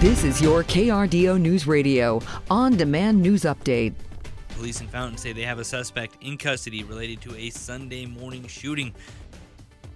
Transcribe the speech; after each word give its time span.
This 0.00 0.24
is 0.24 0.40
your 0.40 0.64
KRDO 0.64 1.38
News 1.38 1.66
Radio 1.66 2.22
on 2.50 2.74
demand 2.74 3.20
news 3.20 3.42
update. 3.42 3.92
Police 4.48 4.80
in 4.80 4.88
Fountain 4.88 5.18
say 5.18 5.34
they 5.34 5.42
have 5.42 5.58
a 5.58 5.64
suspect 5.64 6.16
in 6.22 6.38
custody 6.38 6.84
related 6.84 7.20
to 7.20 7.36
a 7.36 7.50
Sunday 7.50 8.06
morning 8.06 8.46
shooting. 8.46 8.94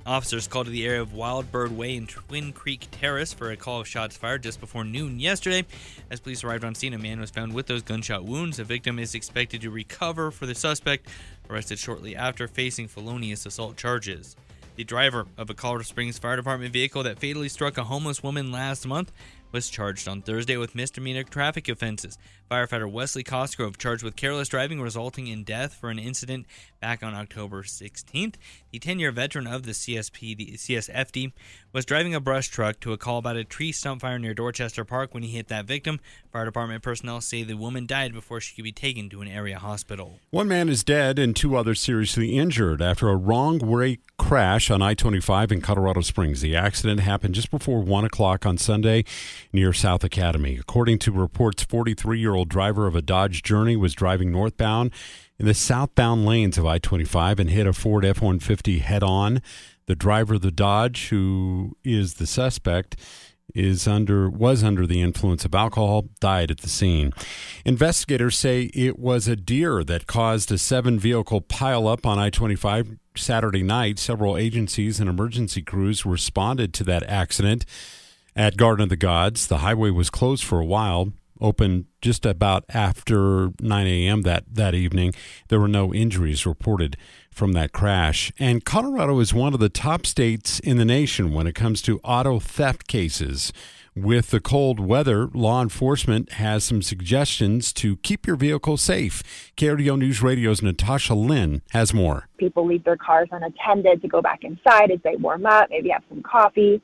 Officers 0.05 0.47
called 0.47 0.67
to 0.67 0.73
the 0.73 0.85
area 0.85 1.01
of 1.01 1.15
Wild 1.15 1.51
Bird 1.51 1.75
Way 1.75 1.97
and 1.97 2.07
Twin 2.07 2.53
Creek 2.53 2.87
Terrace 2.91 3.33
for 3.33 3.53
a 3.53 3.57
call 3.57 3.81
of 3.81 3.89
shots 3.89 4.15
fired 4.15 4.43
just 4.43 4.61
before 4.61 4.85
noon 4.85 5.19
yesterday. 5.19 5.65
As 6.11 6.21
police 6.21 6.45
arrived 6.45 6.65
on 6.65 6.75
scene, 6.75 6.93
a 6.93 6.99
man 6.99 7.19
was 7.19 7.31
found 7.31 7.55
with 7.55 7.67
those 7.67 7.81
gunshot 7.81 8.27
wounds. 8.27 8.59
The 8.59 8.65
victim 8.65 8.99
is 8.99 9.15
expected 9.15 9.63
to 9.63 9.71
recover 9.71 10.31
for 10.31 10.45
the 10.45 10.55
suspect, 10.55 11.09
arrested 11.49 11.79
shortly 11.79 12.15
after 12.15 12.47
facing 12.47 12.89
felonious 12.89 13.47
assault 13.47 13.79
charges. 13.79 14.37
The 14.77 14.85
driver 14.85 15.25
of 15.39 15.49
a 15.49 15.55
Colorado 15.55 15.85
Springs 15.85 16.19
Fire 16.19 16.37
Department 16.37 16.73
vehicle 16.73 17.05
that 17.05 17.21
fatally 17.21 17.49
struck 17.49 17.79
a 17.79 17.85
homeless 17.85 18.23
woman 18.23 18.53
last 18.53 18.87
month 18.87 19.13
was 19.55 19.71
charged 19.71 20.09
on 20.09 20.21
Thursday 20.21 20.57
with 20.57 20.75
misdemeanor 20.75 21.23
traffic 21.23 21.69
offenses. 21.69 22.19
Firefighter 22.51 22.91
Wesley 22.91 23.23
Cosgrove 23.23 23.79
charged 23.79 24.03
with 24.03 24.17
careless 24.17 24.49
driving 24.49 24.81
resulting 24.83 25.29
in 25.29 25.45
death 25.45 25.75
for 25.75 25.91
an 25.91 25.99
incident 25.99 26.45
back 26.81 27.03
on 27.03 27.15
October 27.15 27.63
16th. 27.63 28.35
The 28.73 28.81
10-year 28.81 29.13
veteran 29.13 29.47
of 29.47 29.63
the 29.63 29.73
CSP, 29.73 30.37
the 30.37 30.53
CSFD, 30.57 31.33
was 31.73 31.87
driving 31.87 32.15
a 32.15 32.21
brush 32.21 32.49
truck 32.49 32.81
to 32.81 32.93
a 32.93 32.99
call 32.99 33.19
about 33.19 33.37
a 33.37 33.45
tree 33.45 33.73
stump 33.73 34.03
fire 34.03 34.19
near 34.19 34.35
Dorchester 34.35 34.85
Park 34.85 35.15
when 35.15 35.23
he 35.23 35.31
hit 35.31 35.49
that 35.49 35.67
victim. 35.67 36.01
Fire 36.33 36.45
department 36.45 36.83
personnel 36.83 37.21
say 37.21 37.45
the 37.45 37.55
woman 37.55 37.87
died 37.87 38.13
before 38.13 38.41
she 38.41 38.55
could 38.57 38.65
be 38.65 38.73
taken 38.73 39.09
to 39.09 39.23
an 39.23 39.29
area 39.29 39.59
hospital. 39.59 40.19
One 40.31 40.49
man 40.49 40.69
is 40.69 40.83
dead 40.83 41.19
and 41.19 41.35
two 41.35 41.57
others 41.57 41.81
seriously 41.81 42.37
injured 42.37 42.83
after 42.83 43.09
a 43.09 43.17
wrong 43.17 43.59
way 43.59 44.01
crash 44.19 44.71
on 44.71 44.83
I 44.83 44.95
25 44.95 45.53
in 45.53 45.61
Colorado 45.61 46.01
Springs. 46.01 46.41
The 46.41 46.57
accident 46.57 47.01
happened 47.01 47.35
just 47.35 47.51
before 47.51 47.83
1 47.83 48.05
o'clock 48.05 48.45
on 48.45 48.59
Sunday 48.59 49.05
near 49.53 49.73
South 49.73 50.05
Academy. 50.05 50.57
According 50.57 50.99
to 51.01 51.13
reports, 51.13 51.63
43 51.63 52.19
year 52.19 52.35
old 52.35 52.49
driver 52.49 52.87
of 52.87 52.95
a 52.95 53.03
Dodge 53.03 53.43
Journey 53.43 53.77
was 53.77 53.95
driving 53.95 54.31
northbound 54.31 54.93
in 55.39 55.47
the 55.47 55.55
southbound 55.55 56.25
lanes 56.25 56.59
of 56.59 56.67
I 56.67 56.79
25 56.79 57.41
and 57.41 57.51
hit 57.51 57.67
a 57.67 57.73
Ford 57.73 58.05
F 58.05 58.21
150 58.21 58.79
head 58.79 59.03
on. 59.03 59.43
The 59.87 59.97
driver 59.97 60.35
of 60.35 60.43
the 60.43 60.51
Dodge, 60.51 61.09
who 61.09 61.77
is 61.85 62.15
the 62.15 62.27
suspect, 62.27 62.97
is 63.55 63.87
under 63.87 64.29
was 64.29 64.65
under 64.65 64.87
the 64.87 65.03
influence 65.03 65.45
of 65.45 65.55
alcohol 65.55 66.09
died 66.19 66.51
at 66.51 66.59
the 66.59 66.69
scene 66.69 67.13
investigators 67.65 68.37
say 68.37 68.71
it 68.75 68.99
was 68.99 69.29
a 69.29 69.37
deer 69.37 69.85
that 69.85 70.07
caused 70.07 70.51
a 70.51 70.59
seven 70.59 70.99
vehicle 70.99 71.41
pileup 71.41 72.07
on 72.07 72.19
i-25 72.19 72.99
saturday 73.15 73.63
night 73.63 73.99
several 73.99 74.37
agencies 74.37 74.99
and 74.99 75.11
emergency 75.11 75.63
crews 75.63 76.07
responded 76.07 76.73
to 76.73 76.83
that 76.83 77.03
accident 77.05 77.65
at 78.37 78.57
garden 78.57 78.85
of 78.85 78.89
the 78.89 78.97
gods 78.97 79.47
the 79.47 79.59
highway 79.59 79.91
was 79.91 80.11
closed 80.11 80.45
for 80.45 80.61
a 80.61 80.65
while 80.65 81.13
opened 81.41 81.87
just 82.01 82.25
about 82.25 82.65
after 82.69 83.51
9 83.61 83.87
a.m. 83.87 84.23
that, 84.23 84.45
that 84.51 84.75
evening. 84.75 85.15
There 85.49 85.61
were 85.61 85.69
no 85.69 85.93
injuries 85.93 86.47
reported 86.47 86.97
from 87.31 87.53
that 87.53 87.73
crash. 87.73 88.33
And 88.39 88.65
Colorado 88.65 89.19
is 89.21 89.35
one 89.35 89.55
of 89.55 89.61
the 89.61 89.69
top 89.69 90.07
states 90.07 90.61
in 90.61 90.79
the 90.79 90.85
nation 90.85 91.33
when 91.33 91.47
it 91.47 91.55
comes 91.55 91.83
to 91.83 92.01
auto 92.01 92.39
theft 92.39 92.87
cases. 92.87 93.53
With 93.97 94.31
the 94.31 94.41
cold 94.41 94.81
weather, 94.81 95.29
law 95.35 95.63
enforcement 95.63 96.33
has 96.33 96.65
some 96.65 96.83
suggestions 96.83 97.73
to 97.75 97.97
keep 97.99 98.27
your 98.27 98.35
vehicle 98.35 98.77
safe. 98.77 99.23
KRDO 99.57 99.97
News 99.99 100.21
Radio's 100.21 100.63
Natasha 100.63 101.15
Lynn 101.15 101.63
has 101.71 101.95
more. 101.95 102.29
People 102.37 102.67
leave 102.67 102.83
their 102.83 102.97
cars 102.97 103.29
unattended 103.31 104.03
to 104.03 104.09
go 104.09 104.21
back 104.21 104.43
inside 104.43 104.91
as 104.91 104.99
they 105.05 105.15
warm 105.15 105.47
up, 105.47 105.69
maybe 105.71 105.91
have 105.91 106.03
some 106.09 106.25
coffee. 106.25 106.83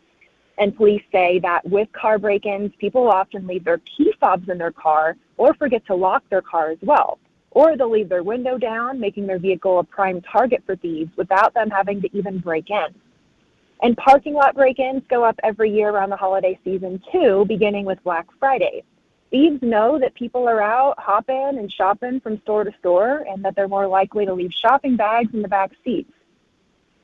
And 0.61 0.77
police 0.77 1.03
say 1.11 1.39
that 1.39 1.67
with 1.69 1.91
car 1.93 2.19
break 2.19 2.45
ins, 2.45 2.71
people 2.79 3.09
often 3.09 3.47
leave 3.47 3.65
their 3.65 3.79
key 3.79 4.13
fobs 4.21 4.51
in 4.51 4.59
their 4.59 4.71
car 4.71 5.17
or 5.39 5.55
forget 5.55 5.87
to 5.87 5.95
lock 5.95 6.23
their 6.29 6.43
car 6.43 6.71
as 6.71 6.79
well. 6.83 7.19
Or 7.51 7.77
they'll 7.77 7.91
leave 7.91 8.11
their 8.11 8.23
window 8.23 8.59
down, 8.59 9.01
making 9.01 9.27
their 9.27 9.39
vehicle 9.39 9.79
a 9.79 9.85
prime 9.85 10.21
target 10.21 10.63
for 10.67 10.77
thieves 10.77 11.11
without 11.17 11.55
them 11.55 11.71
having 11.71 12.03
to 12.03 12.15
even 12.15 12.39
break 12.39 12.69
in. 12.69 12.95
And 13.83 13.97
parking 13.97 14.35
lot 14.35 14.55
break 14.55 14.79
ins 14.79 15.03
go 15.09 15.25
up 15.25 15.41
every 15.43 15.71
year 15.71 15.89
around 15.89 16.11
the 16.11 16.17
holiday 16.17 16.59
season 16.63 17.03
too, 17.11 17.47
beginning 17.49 17.87
with 17.87 18.05
Black 18.05 18.27
Friday. 18.39 18.85
Thieves 19.31 19.63
know 19.63 19.99
that 19.99 20.15
people 20.15 20.47
are 20.47 20.63
out 20.63 20.97
hopping 20.99 21.57
and 21.57 21.73
shopping 21.73 22.21
from 22.21 22.39
store 22.43 22.65
to 22.65 22.73
store 22.81 23.25
and 23.27 23.43
that 23.47 23.57
they're 23.57 23.67
more 23.67 23.87
likely 23.87 24.27
to 24.27 24.35
leave 24.35 24.53
shopping 24.53 24.97
bags 24.97 25.33
in 25.33 25.41
the 25.41 25.49
back 25.49 25.73
seats. 25.83 26.13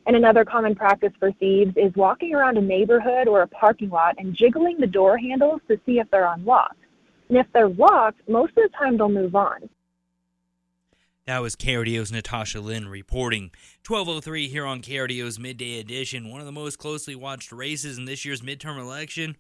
And 0.07 0.15
another 0.15 0.45
common 0.45 0.77
practice 0.77 1.13
for 1.19 1.33
thieves 1.33 1.73
is 1.77 1.93
walking 1.97 2.35
around 2.35 2.57
a 2.57 2.63
neighborhood 2.63 3.27
or 3.27 3.43
a 3.43 3.49
parking 3.49 3.91
lot 3.91 4.15
and 4.19 4.37
jiggling 4.37 4.79
the 4.79 4.87
door 4.87 5.19
handles 5.19 5.61
to 5.69 5.81
see 5.85 5.99
if 5.99 6.09
they're 6.11 6.33
unlocked. 6.33 6.79
And 7.29 7.37
if 7.39 7.47
they're 7.53 7.69
locked, 7.69 8.21
most 8.29 8.51
of 8.51 8.63
the 8.63 8.71
time 8.79 8.97
they'll 8.97 9.09
move 9.09 9.35
on. 9.35 9.69
That 11.27 11.43
was 11.43 11.57
KRDO's 11.57 12.13
Natasha 12.13 12.61
Lynn 12.61 12.89
reporting. 12.89 13.51
1203 13.85 14.47
here 14.47 14.65
on 14.65 14.81
KRDO's 14.81 15.41
Midday 15.41 15.81
Edition. 15.81 16.31
One 16.31 16.39
of 16.39 16.47
the 16.47 16.53
most 16.53 16.79
closely 16.79 17.17
watched 17.17 17.51
races 17.51 17.99
in 17.99 18.05
this 18.05 18.25
year's 18.25 18.43
midterm 18.43 18.79
election 18.79 19.37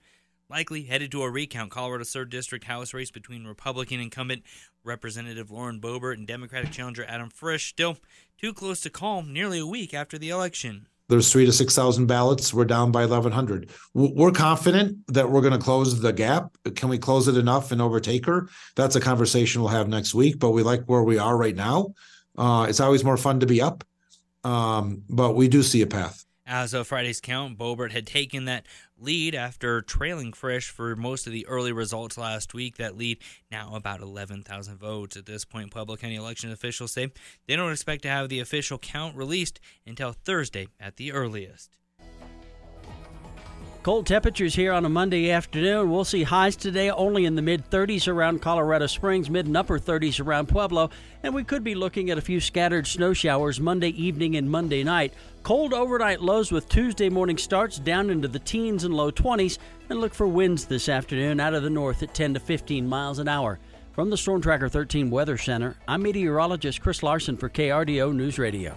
likely 0.48 0.84
headed 0.84 1.10
to 1.10 1.22
a 1.22 1.30
recount. 1.30 1.70
Colorado's 1.70 2.12
3rd 2.12 2.30
District 2.30 2.64
House 2.64 2.94
race 2.94 3.10
between 3.10 3.44
Republican 3.44 4.00
incumbent 4.00 4.42
Representative 4.84 5.50
Lauren 5.50 5.80
Boebert 5.80 6.14
and 6.14 6.26
Democratic 6.26 6.70
challenger 6.70 7.04
Adam 7.08 7.30
Frisch 7.30 7.68
still 7.68 7.98
too 8.40 8.52
close 8.52 8.80
to 8.82 8.90
call 8.90 9.22
nearly 9.22 9.58
a 9.58 9.66
week 9.66 9.92
after 9.94 10.18
the 10.18 10.30
election. 10.30 10.86
There's 11.08 11.30
three 11.30 11.46
to 11.46 11.52
6,000 11.52 12.06
ballots. 12.06 12.52
We're 12.52 12.64
down 12.64 12.90
by 12.90 13.02
1,100. 13.06 13.70
We're 13.94 14.32
confident 14.32 14.98
that 15.08 15.30
we're 15.30 15.40
going 15.40 15.52
to 15.52 15.58
close 15.58 16.00
the 16.00 16.12
gap. 16.12 16.56
Can 16.74 16.88
we 16.88 16.98
close 16.98 17.28
it 17.28 17.36
enough 17.36 17.70
and 17.70 17.80
overtake 17.80 18.26
her? 18.26 18.48
That's 18.74 18.96
a 18.96 19.00
conversation 19.00 19.62
we'll 19.62 19.70
have 19.70 19.88
next 19.88 20.14
week, 20.14 20.40
but 20.40 20.50
we 20.50 20.64
like 20.64 20.82
where 20.86 21.04
we 21.04 21.18
are 21.18 21.36
right 21.36 21.54
now. 21.54 21.94
Uh, 22.36 22.66
it's 22.68 22.80
always 22.80 23.04
more 23.04 23.16
fun 23.16 23.40
to 23.40 23.46
be 23.46 23.62
up, 23.62 23.84
um, 24.42 25.02
but 25.08 25.36
we 25.36 25.46
do 25.46 25.62
see 25.62 25.82
a 25.82 25.86
path. 25.86 26.25
As 26.48 26.74
of 26.74 26.86
Friday's 26.86 27.20
count, 27.20 27.58
Boebert 27.58 27.90
had 27.90 28.06
taken 28.06 28.44
that 28.44 28.66
lead 28.96 29.34
after 29.34 29.82
trailing 29.82 30.32
Frisch 30.32 30.70
for 30.70 30.94
most 30.94 31.26
of 31.26 31.32
the 31.32 31.44
early 31.48 31.72
results 31.72 32.16
last 32.16 32.54
week. 32.54 32.76
That 32.76 32.96
lead 32.96 33.18
now 33.50 33.74
about 33.74 34.00
11,000 34.00 34.78
votes. 34.78 35.16
At 35.16 35.26
this 35.26 35.44
point, 35.44 35.72
Pueblo 35.72 35.96
County 35.96 36.14
election 36.14 36.52
officials 36.52 36.92
say 36.92 37.10
they 37.48 37.56
don't 37.56 37.72
expect 37.72 38.02
to 38.02 38.08
have 38.08 38.28
the 38.28 38.38
official 38.38 38.78
count 38.78 39.16
released 39.16 39.58
until 39.84 40.12
Thursday 40.12 40.68
at 40.78 40.96
the 40.96 41.10
earliest. 41.10 41.76
Cold 43.86 44.04
temperatures 44.04 44.56
here 44.56 44.72
on 44.72 44.84
a 44.84 44.88
Monday 44.88 45.30
afternoon. 45.30 45.92
We'll 45.92 46.04
see 46.04 46.24
highs 46.24 46.56
today 46.56 46.90
only 46.90 47.24
in 47.24 47.36
the 47.36 47.40
mid 47.40 47.70
30s 47.70 48.08
around 48.08 48.42
Colorado 48.42 48.88
Springs, 48.88 49.30
mid 49.30 49.46
and 49.46 49.56
upper 49.56 49.78
30s 49.78 50.18
around 50.18 50.48
Pueblo, 50.48 50.90
and 51.22 51.32
we 51.32 51.44
could 51.44 51.62
be 51.62 51.76
looking 51.76 52.10
at 52.10 52.18
a 52.18 52.20
few 52.20 52.40
scattered 52.40 52.88
snow 52.88 53.12
showers 53.12 53.60
Monday 53.60 53.90
evening 53.90 54.34
and 54.34 54.50
Monday 54.50 54.82
night. 54.82 55.14
Cold 55.44 55.72
overnight 55.72 56.20
lows 56.20 56.50
with 56.50 56.68
Tuesday 56.68 57.08
morning 57.08 57.38
starts 57.38 57.78
down 57.78 58.10
into 58.10 58.26
the 58.26 58.40
teens 58.40 58.82
and 58.82 58.92
low 58.92 59.12
20s, 59.12 59.58
and 59.88 60.00
look 60.00 60.14
for 60.14 60.26
winds 60.26 60.64
this 60.64 60.88
afternoon 60.88 61.38
out 61.38 61.54
of 61.54 61.62
the 61.62 61.70
north 61.70 62.02
at 62.02 62.12
10 62.12 62.34
to 62.34 62.40
15 62.40 62.88
miles 62.88 63.20
an 63.20 63.28
hour. 63.28 63.60
From 63.92 64.10
the 64.10 64.16
Storm 64.16 64.42
Tracker 64.42 64.68
13 64.68 65.10
Weather 65.10 65.38
Center, 65.38 65.76
I'm 65.86 66.02
meteorologist 66.02 66.80
Chris 66.80 67.04
Larson 67.04 67.36
for 67.36 67.48
KRDO 67.48 68.12
News 68.12 68.36
Radio. 68.36 68.76